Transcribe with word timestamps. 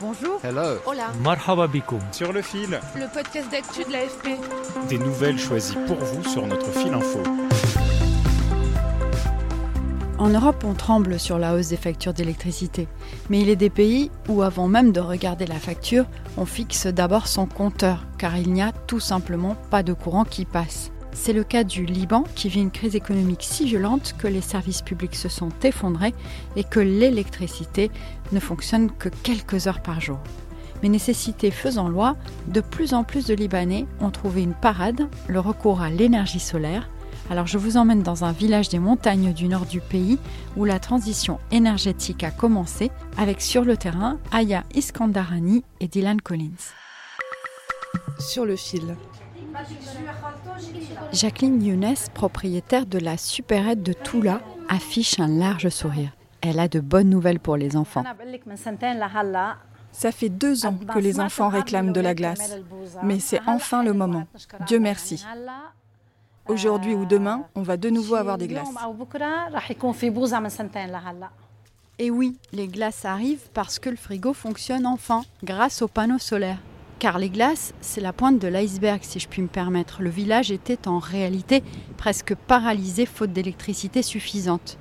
Bonjour. 0.00 0.40
Hello. 0.42 0.78
Hola. 0.86 1.08
Marhaba. 1.22 1.68
Sur 2.10 2.32
le 2.32 2.40
fil, 2.40 2.80
Le 2.96 3.12
podcast 3.12 3.50
d'actu 3.50 3.84
de 3.84 3.92
l'AFP. 3.92 4.28
des 4.88 4.98
nouvelles 4.98 5.38
choisies 5.38 5.76
pour 5.86 5.96
vous 5.98 6.24
sur 6.24 6.46
notre 6.46 6.70
fil 6.72 6.94
info. 6.94 7.22
En 10.18 10.28
Europe, 10.30 10.64
on 10.66 10.72
tremble 10.72 11.18
sur 11.18 11.38
la 11.38 11.54
hausse 11.54 11.68
des 11.68 11.76
factures 11.76 12.14
d'électricité. 12.14 12.88
Mais 13.28 13.40
il 13.40 13.50
est 13.50 13.56
des 13.56 13.68
pays 13.68 14.10
où, 14.28 14.40
avant 14.40 14.68
même 14.68 14.92
de 14.92 15.00
regarder 15.00 15.46
la 15.46 15.56
facture, 15.58 16.06
on 16.38 16.46
fixe 16.46 16.86
d'abord 16.86 17.26
son 17.26 17.44
compteur, 17.44 18.06
car 18.16 18.38
il 18.38 18.52
n'y 18.54 18.62
a 18.62 18.72
tout 18.72 19.00
simplement 19.00 19.54
pas 19.70 19.82
de 19.82 19.92
courant 19.92 20.24
qui 20.24 20.46
passe. 20.46 20.92
C'est 21.12 21.32
le 21.32 21.44
cas 21.44 21.64
du 21.64 21.84
Liban, 21.84 22.24
qui 22.34 22.48
vit 22.48 22.60
une 22.60 22.70
crise 22.70 22.96
économique 22.96 23.42
si 23.42 23.64
violente 23.66 24.14
que 24.18 24.26
les 24.26 24.40
services 24.40 24.82
publics 24.82 25.16
se 25.16 25.28
sont 25.28 25.50
effondrés 25.62 26.14
et 26.56 26.64
que 26.64 26.80
l'électricité 26.80 27.90
ne 28.32 28.40
fonctionne 28.40 28.90
que 28.90 29.08
quelques 29.08 29.66
heures 29.66 29.82
par 29.82 30.00
jour. 30.00 30.18
Mais 30.82 30.88
nécessité 30.88 31.50
faisant 31.50 31.88
loi, 31.88 32.16
de 32.48 32.60
plus 32.60 32.94
en 32.94 33.04
plus 33.04 33.26
de 33.26 33.34
Libanais 33.34 33.86
ont 34.00 34.10
trouvé 34.10 34.42
une 34.42 34.54
parade, 34.54 35.08
le 35.28 35.40
recours 35.40 35.82
à 35.82 35.90
l'énergie 35.90 36.40
solaire, 36.40 36.88
alors 37.30 37.46
je 37.46 37.58
vous 37.58 37.76
emmène 37.76 38.02
dans 38.02 38.24
un 38.24 38.32
village 38.32 38.70
des 38.70 38.80
montagnes 38.80 39.32
du 39.32 39.46
nord 39.46 39.64
du 39.64 39.80
pays 39.80 40.18
où 40.56 40.64
la 40.64 40.80
transition 40.80 41.38
énergétique 41.52 42.24
a 42.24 42.32
commencé 42.32 42.90
avec 43.16 43.40
sur 43.40 43.64
le 43.64 43.76
terrain 43.76 44.18
Aya 44.32 44.64
Iskandarani 44.74 45.62
et 45.78 45.86
Dylan 45.86 46.20
Collins. 46.20 46.72
Sur 48.18 48.44
le 48.44 48.56
fil. 48.56 48.96
Jacqueline 51.12 51.62
Younes, 51.64 51.94
propriétaire 52.14 52.86
de 52.86 52.98
la 52.98 53.16
supérette 53.16 53.82
de 53.82 53.92
Toula, 53.92 54.40
affiche 54.68 55.18
un 55.18 55.28
large 55.28 55.68
sourire. 55.68 56.10
Elle 56.40 56.58
a 56.58 56.68
de 56.68 56.80
bonnes 56.80 57.10
nouvelles 57.10 57.40
pour 57.40 57.56
les 57.56 57.76
enfants. 57.76 58.04
Ça 59.92 60.12
fait 60.12 60.28
deux 60.28 60.66
ans 60.66 60.78
que 60.92 60.98
les 60.98 61.20
enfants 61.20 61.48
réclament 61.48 61.92
de 61.92 62.00
la 62.00 62.14
glace. 62.14 62.56
Mais 63.02 63.18
c'est 63.18 63.40
enfin 63.46 63.82
le 63.82 63.92
moment. 63.92 64.26
Dieu 64.66 64.78
merci. 64.78 65.24
Aujourd'hui 66.46 66.94
ou 66.94 67.04
demain, 67.04 67.44
on 67.54 67.62
va 67.62 67.76
de 67.76 67.90
nouveau 67.90 68.14
avoir 68.14 68.38
des 68.38 68.48
glaces. 68.48 68.68
Et 71.98 72.10
oui, 72.10 72.38
les 72.52 72.66
glaces 72.66 73.04
arrivent 73.04 73.48
parce 73.52 73.78
que 73.78 73.90
le 73.90 73.96
frigo 73.96 74.32
fonctionne 74.32 74.86
enfin, 74.86 75.22
grâce 75.44 75.82
aux 75.82 75.88
panneaux 75.88 76.18
solaires. 76.18 76.58
Car 77.00 77.18
les 77.18 77.30
glaces, 77.30 77.72
c'est 77.80 78.02
la 78.02 78.12
pointe 78.12 78.38
de 78.38 78.46
l'iceberg, 78.46 79.00
si 79.02 79.18
je 79.20 79.26
puis 79.26 79.40
me 79.40 79.48
permettre. 79.48 80.02
Le 80.02 80.10
village 80.10 80.50
était 80.50 80.86
en 80.86 80.98
réalité 80.98 81.62
presque 81.96 82.34
paralysé 82.34 83.06
faute 83.06 83.32
d'électricité 83.32 84.02
suffisante. 84.02 84.76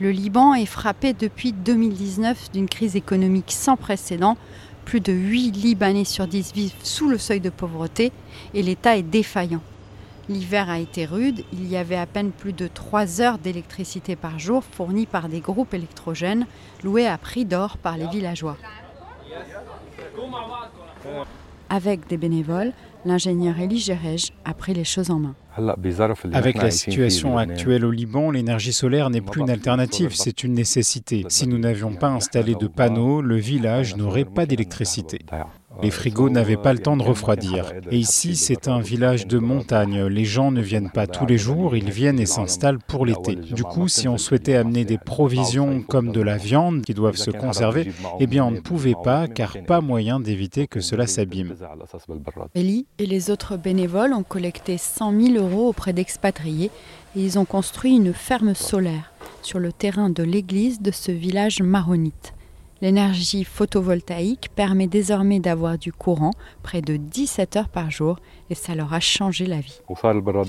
Le 0.00 0.10
Liban 0.10 0.52
est 0.54 0.66
frappé 0.66 1.12
depuis 1.12 1.52
2019 1.52 2.50
d'une 2.50 2.68
crise 2.68 2.96
économique 2.96 3.52
sans 3.52 3.76
précédent. 3.76 4.36
Plus 4.84 4.98
de 4.98 5.12
8 5.12 5.52
Libanais 5.52 6.04
sur 6.04 6.26
10 6.26 6.54
vivent 6.54 6.74
sous 6.82 7.08
le 7.08 7.18
seuil 7.18 7.38
de 7.38 7.50
pauvreté 7.50 8.10
et 8.52 8.64
l'État 8.64 8.96
est 8.96 9.04
défaillant. 9.04 9.62
L'hiver 10.28 10.70
a 10.70 10.80
été 10.80 11.04
rude, 11.04 11.44
il 11.52 11.68
y 11.68 11.76
avait 11.76 11.94
à 11.94 12.06
peine 12.06 12.32
plus 12.32 12.52
de 12.52 12.66
3 12.66 13.20
heures 13.20 13.38
d'électricité 13.38 14.16
par 14.16 14.40
jour 14.40 14.64
fournies 14.64 15.06
par 15.06 15.28
des 15.28 15.40
groupes 15.40 15.72
électrogènes 15.72 16.46
loués 16.82 17.06
à 17.06 17.16
prix 17.16 17.44
d'or 17.44 17.78
par 17.78 17.96
les 17.96 18.08
villageois. 18.08 18.56
Avec 21.72 22.08
des 22.08 22.16
bénévoles, 22.16 22.72
l'ingénieur 23.04 23.54
Elie 23.60 23.78
Gerej 23.78 24.32
a 24.44 24.54
pris 24.54 24.74
les 24.74 24.82
choses 24.82 25.10
en 25.10 25.20
main. 25.20 25.36
Avec 26.32 26.56
la 26.56 26.70
situation 26.72 27.38
actuelle 27.38 27.84
au 27.84 27.92
Liban, 27.92 28.32
l'énergie 28.32 28.72
solaire 28.72 29.08
n'est 29.08 29.20
plus 29.20 29.40
une 29.40 29.50
alternative, 29.50 30.10
c'est 30.12 30.42
une 30.42 30.54
nécessité. 30.54 31.24
Si 31.28 31.46
nous 31.46 31.58
n'avions 31.58 31.94
pas 31.94 32.08
installé 32.08 32.56
de 32.56 32.66
panneaux, 32.66 33.22
le 33.22 33.36
village 33.36 33.96
n'aurait 33.96 34.24
pas 34.24 34.46
d'électricité. 34.46 35.20
Les 35.82 35.90
frigos 35.90 36.30
n'avaient 36.30 36.56
pas 36.56 36.72
le 36.72 36.78
temps 36.78 36.96
de 36.96 37.02
refroidir. 37.02 37.72
Et 37.90 37.98
ici, 37.98 38.36
c'est 38.36 38.68
un 38.68 38.80
village 38.80 39.26
de 39.26 39.38
montagne. 39.38 40.04
Les 40.06 40.24
gens 40.24 40.50
ne 40.50 40.60
viennent 40.60 40.90
pas 40.90 41.06
tous 41.06 41.26
les 41.26 41.38
jours, 41.38 41.76
ils 41.76 41.90
viennent 41.90 42.20
et 42.20 42.26
s'installent 42.26 42.78
pour 42.78 43.06
l'été. 43.06 43.36
Du 43.36 43.64
coup, 43.64 43.88
si 43.88 44.08
on 44.08 44.18
souhaitait 44.18 44.56
amener 44.56 44.84
des 44.84 44.98
provisions 44.98 45.82
comme 45.82 46.12
de 46.12 46.20
la 46.20 46.36
viande 46.36 46.82
qui 46.82 46.94
doivent 46.94 47.16
se 47.16 47.30
conserver, 47.30 47.92
eh 48.18 48.26
bien 48.26 48.44
on 48.44 48.50
ne 48.50 48.60
pouvait 48.60 48.96
pas 49.02 49.28
car 49.28 49.56
pas 49.66 49.80
moyen 49.80 50.20
d'éviter 50.20 50.66
que 50.66 50.80
cela 50.80 51.06
s'abîme. 51.06 51.54
Elie 52.54 52.86
et 52.98 53.06
les 53.06 53.30
autres 53.30 53.56
bénévoles 53.56 54.12
ont 54.12 54.22
collecté 54.22 54.78
100 54.78 55.18
000 55.20 55.34
euros 55.36 55.68
auprès 55.68 55.92
d'expatriés 55.92 56.70
et 57.16 57.20
ils 57.20 57.38
ont 57.38 57.44
construit 57.44 57.96
une 57.96 58.12
ferme 58.12 58.54
solaire 58.54 59.12
sur 59.42 59.58
le 59.58 59.72
terrain 59.72 60.10
de 60.10 60.22
l'église 60.22 60.80
de 60.80 60.90
ce 60.90 61.12
village 61.12 61.62
maronite. 61.62 62.34
L'énergie 62.82 63.44
photovoltaïque 63.44 64.48
permet 64.54 64.86
désormais 64.86 65.38
d'avoir 65.38 65.76
du 65.76 65.92
courant 65.92 66.32
près 66.62 66.80
de 66.80 66.96
17 66.96 67.56
heures 67.56 67.68
par 67.68 67.90
jour 67.90 68.18
et 68.48 68.54
ça 68.54 68.74
leur 68.74 68.94
a 68.94 69.00
changé 69.00 69.44
la 69.44 69.60
vie. 69.60 69.80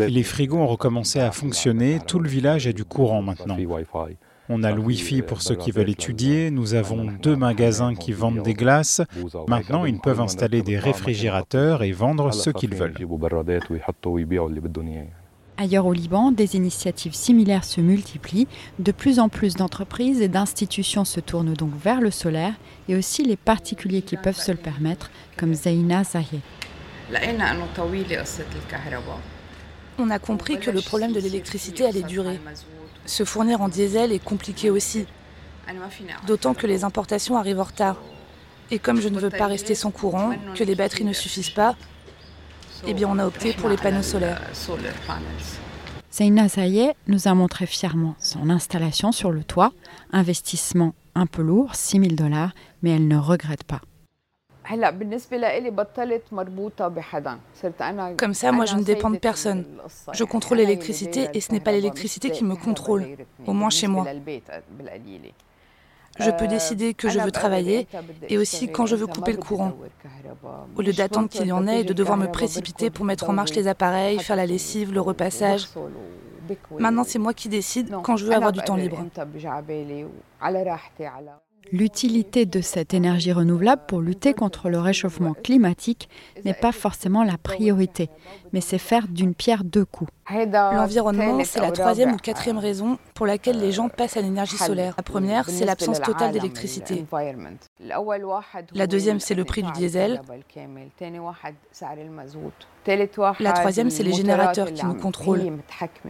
Les 0.07 0.23
frigos 0.23 0.57
ont 0.57 0.67
recommencé 0.67 1.19
à 1.19 1.31
fonctionner, 1.31 1.99
tout 2.07 2.19
le 2.19 2.29
village 2.29 2.67
a 2.67 2.73
du 2.73 2.85
courant 2.85 3.21
maintenant. 3.21 3.57
On 4.49 4.63
a 4.63 4.71
le 4.71 4.81
Wi-Fi 4.81 5.21
pour 5.21 5.41
ceux 5.41 5.55
qui 5.55 5.71
veulent 5.71 5.89
étudier, 5.89 6.51
nous 6.51 6.73
avons 6.73 7.05
deux 7.21 7.35
magasins 7.35 7.95
qui 7.95 8.11
vendent 8.11 8.41
des 8.41 8.53
glaces. 8.53 9.01
Maintenant, 9.47 9.85
ils 9.85 9.99
peuvent 9.99 10.19
installer 10.19 10.61
des 10.61 10.77
réfrigérateurs 10.77 11.83
et 11.83 11.91
vendre 11.91 12.33
ce 12.33 12.49
qu'ils 12.49 12.75
veulent. 12.75 12.95
Ailleurs 15.61 15.85
au 15.85 15.93
Liban, 15.93 16.31
des 16.31 16.55
initiatives 16.55 17.13
similaires 17.13 17.65
se 17.65 17.81
multiplient. 17.81 18.47
De 18.79 18.91
plus 18.91 19.19
en 19.19 19.29
plus 19.29 19.53
d'entreprises 19.53 20.19
et 20.19 20.27
d'institutions 20.27 21.05
se 21.05 21.19
tournent 21.19 21.53
donc 21.53 21.69
vers 21.75 22.01
le 22.01 22.09
solaire 22.09 22.55
et 22.89 22.95
aussi 22.95 23.23
les 23.23 23.35
particuliers 23.35 24.01
qui 24.01 24.17
peuvent 24.17 24.39
se 24.39 24.49
le 24.49 24.57
permettre, 24.57 25.11
comme 25.37 25.53
Zaina 25.53 26.03
Zahé. 26.03 26.39
On 29.99 30.09
a 30.09 30.17
compris 30.17 30.59
que 30.59 30.71
le 30.71 30.81
problème 30.81 31.11
de 31.11 31.19
l'électricité 31.19 31.85
allait 31.85 32.01
durer. 32.01 32.39
Se 33.05 33.23
fournir 33.23 33.61
en 33.61 33.69
diesel 33.69 34.11
est 34.11 34.23
compliqué 34.23 34.71
aussi, 34.71 35.05
d'autant 36.25 36.55
que 36.55 36.65
les 36.65 36.83
importations 36.83 37.37
arrivent 37.37 37.59
en 37.59 37.65
retard. 37.65 37.97
Et 38.71 38.79
comme 38.79 38.99
je 38.99 39.09
ne 39.09 39.19
veux 39.19 39.29
pas 39.29 39.45
rester 39.45 39.75
sans 39.75 39.91
courant, 39.91 40.31
que 40.55 40.63
les 40.63 40.73
batteries 40.73 41.05
ne 41.05 41.13
suffisent 41.13 41.51
pas, 41.51 41.75
eh 42.87 42.93
bien 42.93 43.07
on 43.09 43.19
a 43.19 43.25
opté 43.25 43.53
pour 43.53 43.69
les 43.69 43.77
panneaux 43.77 44.01
solaires. 44.01 44.41
Zaina 46.11 46.47
Zahé 46.49 46.91
nous 47.07 47.27
a 47.27 47.33
montré 47.33 47.65
fièrement 47.65 48.15
son 48.19 48.49
installation 48.49 49.11
sur 49.11 49.31
le 49.31 49.43
toit, 49.43 49.71
investissement 50.11 50.93
un 51.15 51.25
peu 51.25 51.41
lourd, 51.41 51.75
6 51.75 51.99
000 51.99 52.15
dollars, 52.15 52.51
mais 52.81 52.91
elle 52.91 53.07
ne 53.07 53.17
regrette 53.17 53.63
pas. 53.63 53.81
Comme 58.17 58.33
ça, 58.33 58.51
moi, 58.51 58.65
je 58.65 58.75
ne 58.75 58.83
dépends 58.83 59.09
de 59.09 59.17
personne. 59.17 59.65
Je 60.13 60.23
contrôle 60.23 60.57
l'électricité 60.59 61.27
et 61.33 61.41
ce 61.41 61.51
n'est 61.51 61.59
pas 61.59 61.71
l'électricité 61.71 62.29
qui 62.31 62.43
me 62.43 62.55
contrôle, 62.55 63.05
au 63.45 63.53
moins 63.53 63.69
chez 63.69 63.87
moi. 63.87 64.05
Je 66.19 66.31
peux 66.31 66.47
décider 66.47 66.93
que 66.93 67.09
je 67.09 67.19
veux 67.19 67.31
travailler 67.31 67.87
et 68.29 68.37
aussi 68.37 68.67
quand 68.67 68.85
je 68.85 68.95
veux 68.95 69.07
couper 69.07 69.31
le 69.31 69.37
courant. 69.37 69.73
Au 70.75 70.81
lieu 70.81 70.93
d'attendre 70.93 71.29
qu'il 71.29 71.47
y 71.47 71.51
en 71.51 71.67
ait 71.67 71.81
et 71.81 71.83
de 71.83 71.93
devoir 71.93 72.17
me 72.17 72.27
précipiter 72.27 72.89
pour 72.89 73.05
mettre 73.05 73.29
en 73.29 73.33
marche 73.33 73.53
les 73.53 73.67
appareils, 73.67 74.19
faire 74.19 74.35
la 74.35 74.45
lessive, 74.45 74.93
le 74.93 75.01
repassage. 75.01 75.67
Maintenant, 76.77 77.03
c'est 77.03 77.19
moi 77.19 77.33
qui 77.33 77.49
décide 77.49 77.95
quand 78.03 78.17
je 78.17 78.25
veux 78.25 78.33
avoir 78.33 78.51
du 78.51 78.59
temps 78.61 78.75
libre. 78.75 79.05
L'utilité 81.71 82.45
de 82.45 82.59
cette 82.59 82.93
énergie 82.93 83.31
renouvelable 83.31 83.83
pour 83.87 84.01
lutter 84.01 84.33
contre 84.33 84.69
le 84.69 84.79
réchauffement 84.79 85.33
climatique 85.33 86.09
n'est 86.43 86.53
pas 86.53 86.71
forcément 86.71 87.23
la 87.23 87.37
priorité, 87.37 88.09
mais 88.51 88.61
c'est 88.61 88.77
faire 88.77 89.07
d'une 89.07 89.33
pierre 89.33 89.63
deux 89.63 89.85
coups. 89.85 90.11
L'environnement, 90.29 91.43
c'est 91.43 91.59
la 91.59 91.71
troisième 91.71 92.13
ou 92.13 92.17
quatrième 92.17 92.57
raison 92.57 92.97
pour 93.13 93.25
laquelle 93.25 93.59
les 93.59 93.71
gens 93.71 93.89
passent 93.89 94.17
à 94.17 94.21
l'énergie 94.21 94.57
solaire. 94.57 94.93
La 94.97 95.03
première, 95.03 95.49
c'est 95.49 95.65
l'absence 95.65 95.99
totale 95.99 96.31
d'électricité. 96.31 97.05
La 98.73 98.87
deuxième, 98.87 99.19
c'est 99.19 99.35
le 99.35 99.43
prix 99.43 99.63
du 99.63 99.71
diesel. 99.71 100.21
La 103.39 103.51
troisième, 103.53 103.89
c'est 103.89 104.03
les 104.03 104.13
générateurs 104.13 104.73
qui 104.73 104.85
nous 104.85 104.95
contrôlent. 104.95 105.59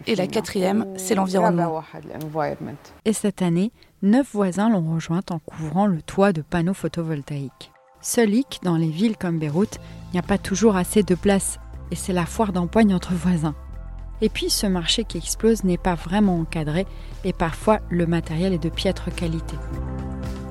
Et 0.08 0.16
la 0.16 0.28
quatrième, 0.28 0.86
c'est 0.98 1.16
l'environnement. 1.16 1.84
Et 3.06 3.14
cette 3.14 3.42
année, 3.42 3.72
neuf 4.02 4.32
voisins 4.34 4.70
l'ont 4.70 4.94
rejointe 4.94 5.32
en 5.32 5.40
couvrant 5.40 5.86
le 5.86 6.02
toit 6.02 6.34
de 6.34 6.42
panneaux 6.42 6.74
photovoltaïques. 6.74 7.72
Seul 8.02 8.34
hic, 8.34 8.60
dans 8.64 8.78
les 8.78 8.90
villes 8.90 9.16
comme 9.16 9.38
Beyrouth, 9.38 9.78
il 10.10 10.14
n'y 10.14 10.20
a 10.20 10.24
pas 10.24 10.40
toujours 10.40 10.76
assez 10.76 11.04
de 11.04 11.14
place, 11.14 11.60
et 11.92 11.96
c'est 11.96 12.14
la 12.14 12.26
foire 12.26 12.52
d'empoigne 12.52 12.96
entre 12.96 13.14
voisins. 13.14 13.54
Et 14.22 14.30
puis 14.30 14.50
ce 14.50 14.68
marché 14.68 15.04
qui 15.04 15.18
explose 15.18 15.64
n'est 15.64 15.78
pas 15.78 15.96
vraiment 15.96 16.40
encadré, 16.40 16.86
et 17.24 17.34
parfois 17.34 17.80
le 17.90 18.06
matériel 18.06 18.54
est 18.54 18.64
de 18.64 18.70
piètre 18.70 19.14
qualité. 19.14 19.56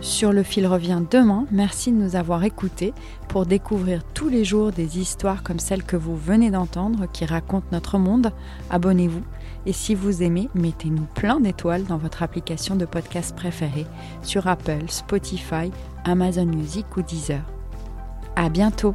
Sur 0.01 0.33
le 0.33 0.43
fil 0.43 0.67
revient 0.67 1.03
demain. 1.11 1.47
Merci 1.51 1.93
de 1.93 1.97
nous 1.97 2.17
avoir 2.17 2.43
écoutés 2.43 2.95
pour 3.29 3.45
découvrir 3.45 4.03
tous 4.15 4.29
les 4.31 4.45
jours 4.45 4.73
des 4.73 4.99
histoires 4.99 5.43
comme 5.43 5.59
celles 5.59 5.85
que 5.85 5.97
vous 5.97 6.17
venez 6.17 6.51
d'entendre 6.51 7.07
qui 7.13 7.27
racontent 7.27 7.67
notre 7.71 7.99
monde. 7.99 8.33
Abonnez-vous 8.71 9.23
et 9.67 9.73
si 9.73 9.95
vous 9.95 10.23
aimez, 10.23 10.49
mettez-nous 10.55 11.07
plein 11.15 11.39
d'étoiles 11.39 11.85
dans 11.85 11.99
votre 11.99 12.23
application 12.23 12.77
de 12.77 12.87
podcast 12.87 13.37
préférée 13.37 13.87
sur 14.23 14.47
Apple, 14.47 14.85
Spotify, 14.89 15.71
Amazon 16.05 16.47
Music 16.47 16.87
ou 16.97 17.03
Deezer. 17.03 17.43
À 18.37 18.49
bientôt! 18.49 18.95